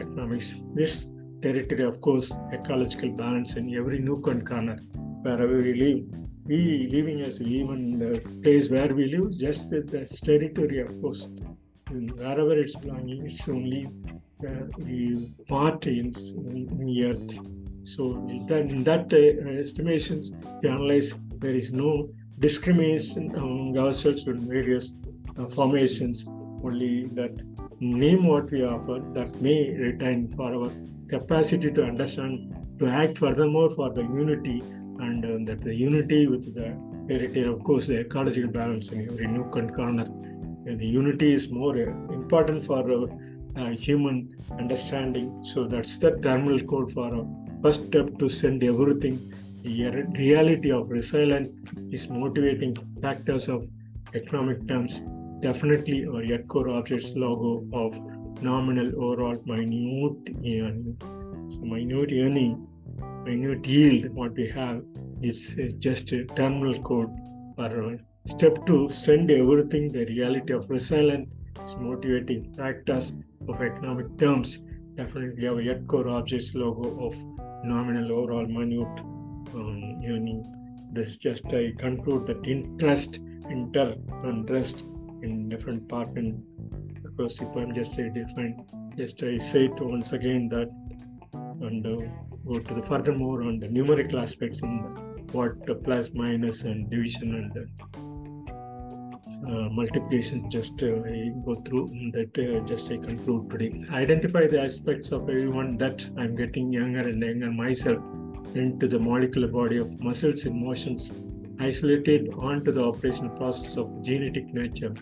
[0.00, 0.54] economics.
[0.74, 1.10] This
[1.42, 4.80] territory, of course, ecological balance in every nook and corner
[5.22, 10.20] wherever we live we living as even the place where we live, just that that's
[10.20, 11.28] territory, of course.
[11.90, 13.88] And wherever it's belonging, it's only
[14.40, 16.12] the part in,
[16.54, 17.38] in the earth.
[17.84, 22.08] So in that, in that uh, estimations, we analyze there is no
[22.40, 24.94] discrimination among ourselves in various
[25.38, 26.26] uh, formations.
[26.64, 27.34] Only that
[27.80, 30.70] name what we offer that may retain for our
[31.08, 34.62] capacity to understand, to act furthermore for the unity
[35.00, 36.68] and uh, that the unity with the
[37.10, 40.06] of course, the ecological balance in every nook and corner.
[40.64, 43.08] The unity is more uh, important for
[43.56, 45.42] uh, human understanding.
[45.44, 47.26] So that's the terminal code for our
[47.62, 49.32] first step to send everything.
[49.64, 51.50] The reality of resilience
[51.90, 53.68] is motivating factors of
[54.14, 55.02] economic terms.
[55.40, 57.98] Definitely our yet core objects logo of
[58.42, 60.96] nominal overall minute earning.
[61.50, 62.66] So minute earning,
[63.24, 64.82] minute yield, what we have,
[65.22, 67.10] it's just a terminal code
[67.56, 69.92] for step two, send everything.
[69.92, 71.28] The reality of resilience
[71.64, 73.12] is motivating factors
[73.48, 74.64] of economic terms.
[74.96, 77.14] Definitely our yet core objects logo of
[77.64, 79.00] nominal overall minute
[79.54, 80.44] um, earning.
[80.92, 84.84] This just I conclude that interest, inter and rest
[85.22, 86.42] in different part and
[87.04, 88.64] across the poem just I define
[88.96, 90.70] just I say it once again that
[91.60, 94.78] and uh, go to the furthermore on the numerical aspects in
[95.32, 97.68] what plus minus and division and
[99.48, 103.84] uh, multiplication just uh, I go through that uh, just I conclude today.
[103.90, 107.98] Identify the aspects of everyone that I'm getting younger and younger myself
[108.54, 111.12] into the molecular body of muscles and motions
[111.58, 114.94] isolated onto the operational process of genetic nature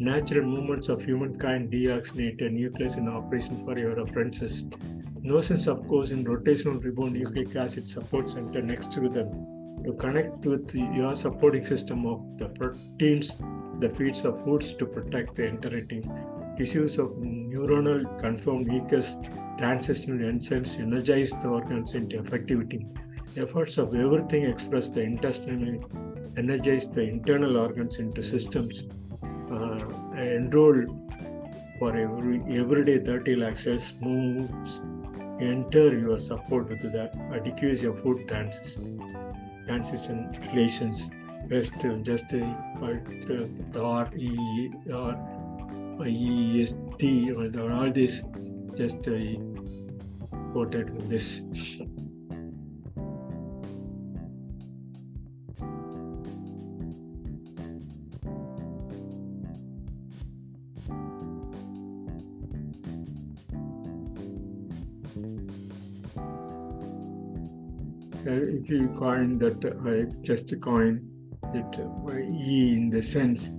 [0.00, 4.66] natural movements of humankind deoxygenate a nucleus in operation for your references.
[5.20, 9.30] Notions, of course, in rotational ribonucleic acid support center next to them
[9.84, 13.42] to connect with your supporting system of the proteins,
[13.78, 16.02] the feeds of foods to protect the entering
[16.56, 19.16] tissues of neuronal conformed mucus
[19.58, 22.80] transitional enzymes energize the organs into effectivity.
[23.36, 25.78] Efforts of everything express the intestinal
[26.38, 28.86] energize the internal organs into systems
[30.22, 30.84] enroll
[31.78, 34.80] for every everyday 30 lakh cells moves.
[35.40, 38.98] Enter your support with the adequacy of food transition
[39.66, 41.10] transition relations
[41.48, 42.38] rest just uh,
[44.16, 48.22] e or e s t or all this
[48.76, 49.18] just uh,
[50.52, 51.40] quoted with this
[68.70, 71.06] you coin that I just coin
[71.52, 71.78] it
[72.20, 73.50] E in the sense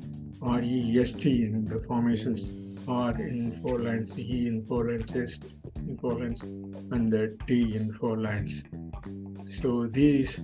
[0.41, 2.52] or EST in the formations
[2.88, 5.39] or in four lines E in four lines S
[5.76, 8.63] in four lines and the T in four lines.
[9.50, 10.41] So these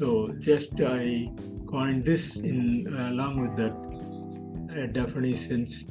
[0.00, 1.30] So just I
[1.68, 3.76] coined this in along with that
[4.72, 5.88] uh, definitions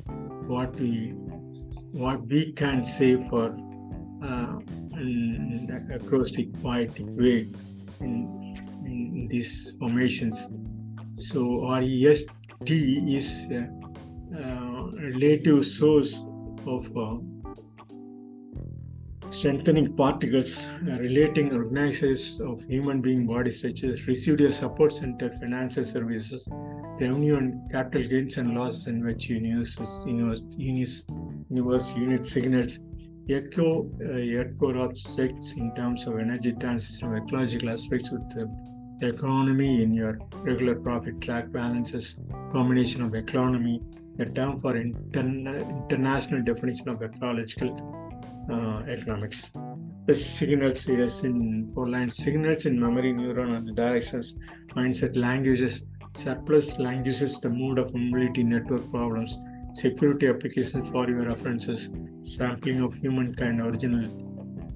[0.48, 1.14] what we
[1.94, 3.56] what we can say for
[4.24, 4.58] uh,
[4.98, 7.50] in acrostic poetic way
[8.00, 10.54] in, in these formations.
[11.20, 12.30] So REST
[12.66, 13.70] is a,
[14.36, 16.24] uh, relative source
[16.66, 17.18] of uh,
[19.40, 25.86] strengthening particles uh, relating organizers of human being bodies such as residual support center financial
[25.86, 26.48] services
[27.00, 31.04] revenue and capital gains and losses in which universe, universe, universe,
[31.50, 32.80] universe unit signals
[33.30, 38.46] echo uh, echo objects in terms of energy transition ecological aspects with the
[39.12, 42.20] ecolonomy in your regular profit track balances
[42.52, 43.82] combination of economy
[44.18, 47.99] the term for interna- international definition of ecological
[48.52, 49.52] uh, economics.
[50.06, 52.18] The signals is in lines.
[52.18, 54.38] Signals in memory, neuron, and directions,
[54.76, 59.38] mindset, languages, surplus languages, the mood of mobility network problems,
[59.74, 61.90] security applications for your references,
[62.22, 64.10] sampling of humankind, original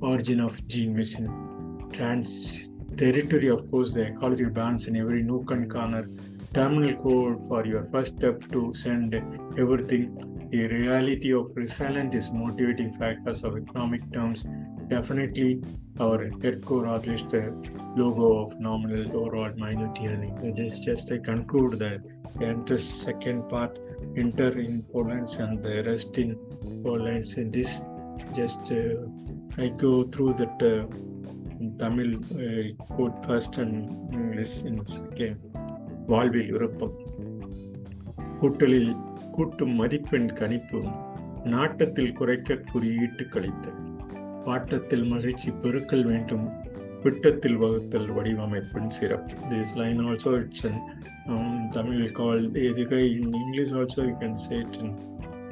[0.01, 5.69] origin of gene machine, trans territory, of course, the ecological balance in every nook and
[5.69, 6.07] corner,
[6.53, 9.15] terminal code for your first step to send
[9.57, 10.15] everything
[10.52, 14.44] the reality of resilient is motivating factors of economic terms.
[14.88, 15.62] Definitely,
[16.00, 17.42] our head core object, the
[17.96, 20.54] logo of nominal overall minute earning.
[20.56, 22.00] This just I conclude that
[22.40, 23.78] enter second part,
[24.16, 26.38] enter in four lines and the rest in
[26.82, 27.36] four lines.
[27.36, 27.82] In this,
[28.34, 28.94] just uh,
[29.58, 30.86] I go through that uh,
[31.60, 35.36] in Tamil uh, quote first and English in second.
[36.12, 36.94] வாழ்வில் விருப்பம்
[38.40, 38.92] கூட்டலில்
[39.33, 40.79] கூட்டும் மதிப்பெண் கணிப்பு
[41.53, 43.79] நாட்டத்தில் குறைக்க குறியீட்டு கழித்தல்.
[44.45, 46.45] பாட்டத்தில் மகிழ்ச்சி பெருக்கல் வேண்டும்.
[47.03, 49.33] விட்டத்தில் வகுத்தல் வடிவமைப்பின் சிறப்பு.
[49.49, 54.79] This line also it's an Tamil கால் எதுகை in English also you can say it
[54.83, 54.95] in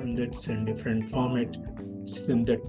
[0.02, 1.56] and that's in different format
[2.04, 2.64] It's in that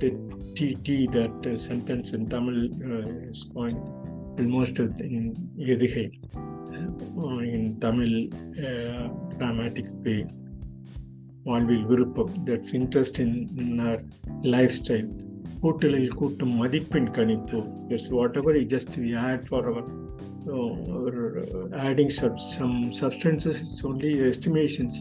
[0.56, 3.78] TT, that uh, sentence in Tamil uh, is going
[4.38, 5.24] almost in
[5.58, 6.04] Yedigai,
[7.18, 8.12] uh, in Tamil
[8.60, 9.04] uh,
[9.36, 10.18] dramatic way.
[11.43, 14.01] வாழ்வில் விருப்பம் that's interest in in our
[14.55, 15.07] lifestyle
[15.61, 21.17] கூட்டலில் கூட்டும் மதிப்பின் கணிப்பு it's what ever E just we add for our
[21.87, 24.97] adding sub some substances it's only estimations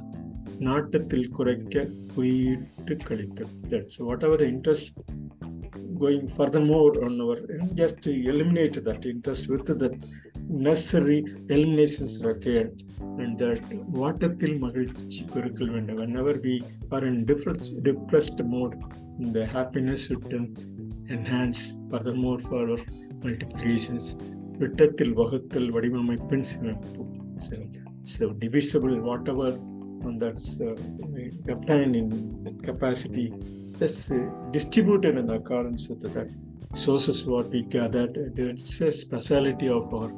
[0.60, 4.92] நாட்டத்தில் குறைக்க குறியீட்டு கழித்தல் that's what ever the interest
[5.98, 7.36] going furthermore on our
[7.74, 9.88] just to eliminate that interest with the
[10.50, 11.18] necessary
[11.54, 12.82] eliminations required
[13.22, 13.62] and that
[14.00, 16.54] வாட்டத்தில் மகிழ்ச்சி பெருக்கல் வேண்டும் whenever we
[16.94, 18.74] are in different depressed mode
[19.36, 20.32] the happiness should
[21.16, 21.60] enhance
[21.92, 22.80] furthermore for our
[23.26, 24.06] multiplications
[24.62, 27.04] விட்டத்தில் வகுத்தல் வடிவமைப்பின் சிறப்பு
[28.14, 29.48] so divisible whatever
[30.08, 32.08] and that's uh, obtained in
[32.68, 33.26] capacity
[33.78, 34.18] that's uh,
[34.56, 36.28] distributed in accordance with that
[36.76, 38.34] sources what we gathered.
[38.36, 40.10] That's a speciality of our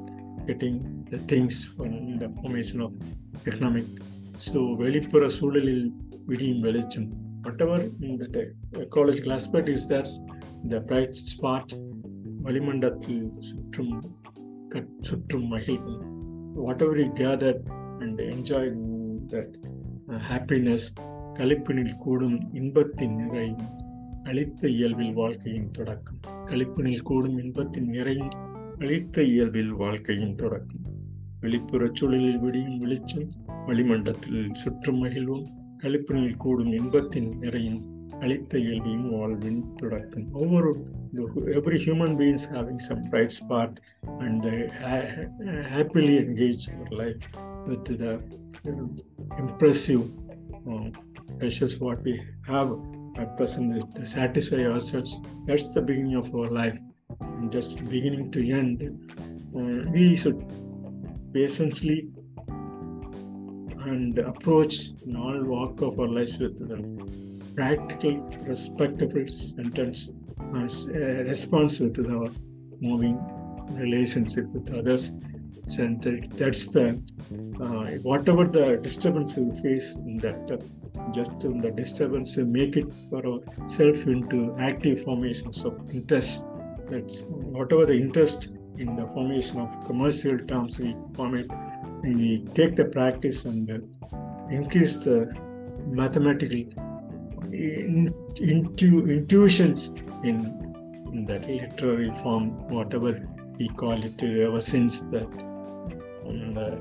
[0.47, 0.75] getting
[1.11, 2.91] the things in the formation of
[3.49, 3.87] economic.
[4.45, 5.85] So வெளிப்புற சூழலில்
[6.25, 7.07] விடியும் வெளிச்சம்.
[7.43, 8.23] Whatever இந்த
[8.83, 10.15] ecological aspect is that's
[10.63, 11.73] இந்த bright spot
[12.45, 13.93] வளிமண்டலத்தில் சுற்றும்
[14.73, 16.01] கட் சுற்றும் மகிழ்வும்
[16.85, 17.59] whatever you gather
[17.99, 18.71] and enjoy
[19.33, 19.55] that
[20.29, 20.87] happiness
[21.39, 23.67] கழிப்பினில் கூடும் இன்பத்தின் நிறையும்
[24.23, 26.19] அளித்த இயல்பில் வாழ்க்கையின் தொடக்கம்.
[26.45, 28.33] கழிப்பினில் கூடும் இன்பத்தின் நிறையும்
[28.82, 30.84] அளித்த இயல்பில் வாழ்க்கையின் தொடக்கம்
[31.40, 33.28] வெளிப்புற சூழலில் விடியும் வெளிச்சம்
[33.66, 35.46] வளிமண்டலத்தில் சுற்றும் மகிழ்வும்
[35.82, 37.80] கழிப்பினில் கூடும் இன்பத்தின் நிறையும்
[38.20, 40.70] அளித்த இயல்பின் வாழ்வின் தொடக்கம் ஒவ்வொரு
[41.58, 43.70] every human beings having some bright spot
[44.18, 45.26] and they ha-
[45.74, 47.22] happily engage their life
[47.66, 48.12] with the
[48.64, 50.02] uh, impressive
[50.66, 50.86] uh,
[51.38, 52.14] precious what we
[52.46, 52.70] have
[53.16, 55.12] at present to satisfy ourselves.
[55.46, 56.78] That's the beginning of our life.
[57.49, 58.81] Just beginning to end,
[59.55, 60.41] uh, we should
[61.33, 62.07] patiently
[63.85, 66.77] and approach in all walk of our lives with the
[67.55, 70.09] practical, respectable sentence
[70.39, 72.29] and uh, response with our
[72.81, 73.17] moving
[73.71, 75.09] relationship with others.
[75.77, 77.01] And that, that's the
[77.61, 80.57] uh, whatever the disturbance we face in that uh,
[81.11, 86.43] just in the disturbance we make it for ourself into active formations of interest
[86.89, 91.51] that's whatever the interest in the formation of commercial terms we form it,
[92.03, 93.77] and we take the practice and uh,
[94.49, 95.33] increase the
[95.87, 96.57] mathematical
[97.51, 99.89] in, intu, intuitions
[100.23, 100.37] in,
[101.13, 103.27] in, that literary form, whatever
[103.59, 105.29] we call it, uh, ever since that
[106.25, 106.77] the uh,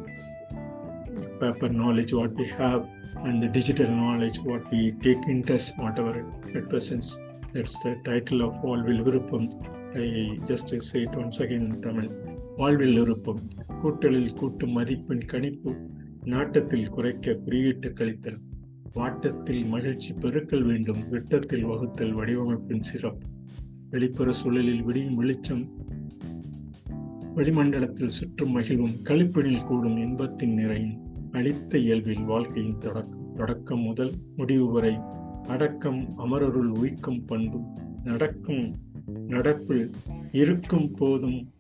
[1.41, 6.55] paper knowledge what we have and the digital knowledge what we take interest, whatever it
[6.55, 7.19] represents.
[7.53, 12.11] That's the title of all Vilviruppam I just say it once again in
[12.57, 13.41] வாழ்வில் விருப்பம்
[13.83, 15.77] கூட்டலில் கூட்டும் மதிப்பின் கணிப்பு
[16.25, 18.39] நாட்டத்தில் குறைக்க குறியீட்டு கழித்தல்.
[18.93, 21.09] வாட்டத்தில் மகிழ்ச்சி பெருக்கல் வேண்டும்.
[21.09, 23.29] விட்டத்தில் வகுத்தல் வடிவமைப்பின் சிறப்பு.
[23.91, 25.69] வெளிப்புற சூழலில் விடியும் வெளிச்சம்.
[27.37, 31.01] வளிமண்டலத்தில் சுற்றும் மகிழ்வும் கழிப்பினில் கூடும் இன்பத்தின் நிறையும்.
[31.31, 33.35] அளித்த இயல்பில் வாழ்க்கையின் தொடக்கம்.
[33.35, 34.99] தொடக்கம் முதல் முடிவு வரை
[35.49, 37.61] அடக்கம் அமரருள் உயிக்கும் பண்பு
[38.05, 38.75] நடக்கும்
[39.07, 39.93] நடப்பில்
[40.33, 41.51] இருக்கும் போதும்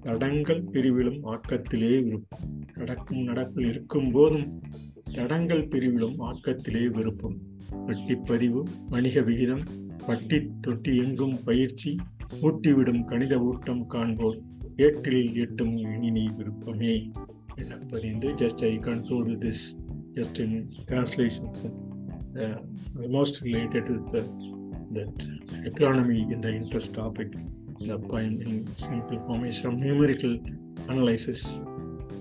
[0.00, 2.64] தடங்கள் பிரிவிலும் ஆக்கத்திலே விருப்பம்.
[2.76, 4.60] நடக்கும் நடப்பில் இருக்கும் போதும்
[5.12, 7.36] தடங்கள் பிரிவிலும் ஆக்கத்திலே விருப்பம்.
[7.86, 9.64] வட்டிப்பதிவு வணிக விகிதம்
[10.06, 11.96] வட்டி தொட்டி எங்கும் பயிற்சி
[12.42, 14.38] ஊட்டிவிடும் கணித ஊட்டம் காண்போர்
[14.76, 17.10] ஏற்றில் எட்டும் இனி விருப்பமே.
[17.56, 19.64] என்ன பதிந்து just I control this
[20.14, 21.62] just in translations
[22.94, 24.58] most related with
[24.90, 25.28] that
[25.64, 27.28] economy in the interest topic
[27.80, 30.38] the point in simple form is from numerical
[30.88, 31.54] analysis.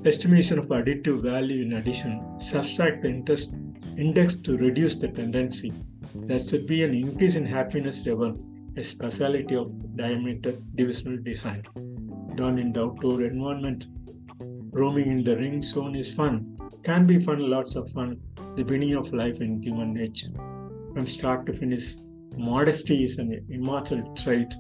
[0.05, 3.53] Estimation of additive value in addition subtract the interest
[3.97, 5.74] index to reduce the tendency.
[6.15, 8.39] There should be an increase in happiness level
[8.78, 11.63] a speciality of diameter divisional design.
[12.36, 13.88] Done in the outdoor environment.
[14.72, 16.57] Roaming in the ring zone is fun.
[16.84, 18.22] Can be fun, lots of fun,
[18.55, 20.30] the beginning of life in human nature.
[20.93, 21.95] From start to finish,
[22.38, 24.53] modesty is an immortal trait.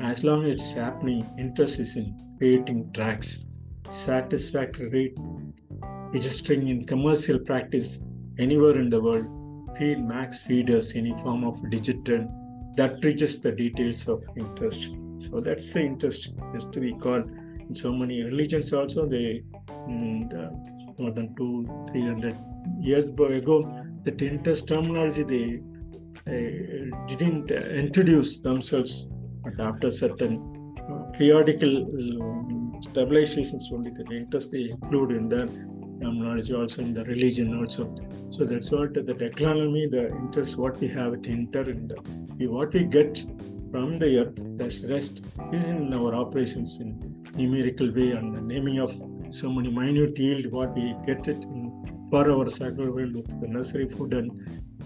[0.00, 3.44] As long as it's happening, interest is in creating tracks.
[3.90, 5.14] Satisfactory
[6.12, 7.98] registering in commercial practice
[8.38, 9.26] anywhere in the world.
[9.78, 12.28] Feed max feeders any form of digital
[12.76, 14.90] that reaches the details of interest.
[15.20, 16.34] So that's the interest.
[16.54, 17.22] Just we call
[17.68, 22.36] in so many religions also they mm, more than two, three hundred
[22.80, 25.60] years ago that interest terminology they
[26.26, 29.06] didn't introduce themselves,
[29.42, 30.34] but after certain
[30.90, 35.46] uh, periodical uh, stabilizations only the interest they include in the
[36.00, 37.94] knowledge also in the religion also.
[38.30, 42.72] So that's what the economy, the interest what we have at inter in the what
[42.72, 43.24] we get
[43.70, 46.98] from the earth, the rest is in our operations in
[47.36, 48.90] numerical way and the naming of
[49.30, 51.71] so many minute yield what we get it in,
[52.12, 54.30] for our survival with the necessary food and,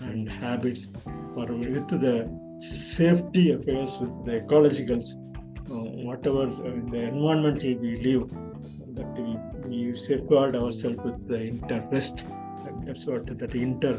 [0.08, 0.82] and habits
[1.34, 2.16] for with the
[2.60, 5.08] safety affairs with the ecologicals
[5.70, 8.28] uh, whatever uh, the environmental we live
[8.98, 9.32] that we,
[9.68, 12.24] we safeguard ourselves with the interest.
[12.84, 13.94] That's what that inter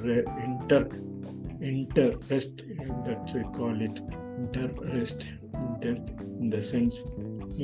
[0.61, 0.87] inter
[1.61, 2.63] interest
[3.07, 3.99] that we call it.
[4.39, 5.95] Interest inter,
[6.39, 7.03] in the sense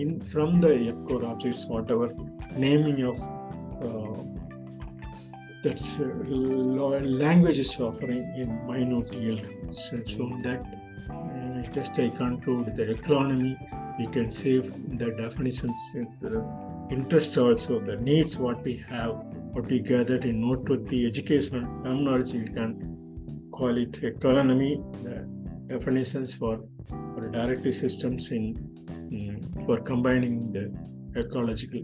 [0.02, 0.74] in from the
[1.08, 2.08] core objects whatever
[2.58, 3.18] naming of
[3.88, 4.43] uh,
[5.64, 6.06] that's uh,
[7.26, 10.62] language is offering in minute yield so, so that
[11.10, 13.54] uh, just i conclude the ecolonomy.
[14.00, 14.66] We can save
[15.00, 16.44] the definitions in the
[16.92, 19.14] interest also the needs what we have
[19.54, 22.40] what we gathered in note with the educational terminology.
[22.40, 25.16] We can call it ecolonomy the
[25.74, 26.60] definitions for,
[26.90, 28.46] for directive systems in,
[29.12, 30.66] in for combining the
[31.20, 31.84] ecological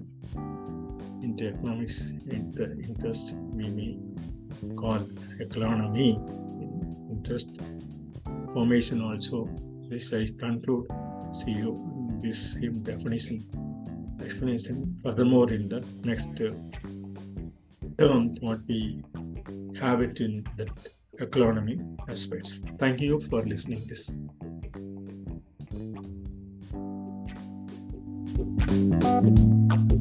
[1.22, 3.98] into economics in the interest we may
[4.76, 5.00] call
[5.40, 6.10] ecolonomy
[7.12, 7.62] interest
[8.54, 9.48] formation also.
[9.90, 10.88] This i conclude.
[11.32, 11.72] See you
[12.22, 13.46] this definition
[14.24, 16.52] explanation furthermore in the next uh,
[17.98, 19.02] term what we
[19.80, 20.68] have it in the
[21.20, 22.62] economy aspects.
[22.80, 24.12] Thank you for listening this.
[28.70, 29.99] thank you